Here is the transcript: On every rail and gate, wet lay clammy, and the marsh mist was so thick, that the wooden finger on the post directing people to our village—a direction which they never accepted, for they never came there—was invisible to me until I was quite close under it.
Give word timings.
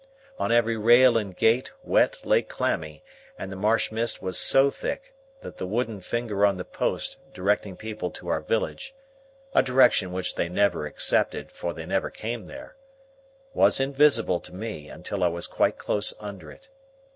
On 0.39 0.51
every 0.51 0.77
rail 0.77 1.15
and 1.15 1.35
gate, 1.37 1.71
wet 1.83 2.25
lay 2.25 2.41
clammy, 2.41 3.03
and 3.37 3.51
the 3.51 3.55
marsh 3.55 3.91
mist 3.91 4.19
was 4.19 4.35
so 4.39 4.71
thick, 4.71 5.13
that 5.41 5.57
the 5.57 5.67
wooden 5.67 6.01
finger 6.01 6.43
on 6.43 6.57
the 6.57 6.65
post 6.65 7.19
directing 7.35 7.77
people 7.77 8.09
to 8.09 8.27
our 8.29 8.41
village—a 8.41 9.61
direction 9.61 10.11
which 10.11 10.33
they 10.33 10.49
never 10.49 10.87
accepted, 10.87 11.51
for 11.51 11.71
they 11.75 11.85
never 11.85 12.09
came 12.09 12.47
there—was 12.47 13.79
invisible 13.79 14.39
to 14.39 14.55
me 14.55 14.89
until 14.89 15.23
I 15.23 15.27
was 15.27 15.45
quite 15.45 15.77
close 15.77 16.15
under 16.19 16.49
it. 16.49 16.69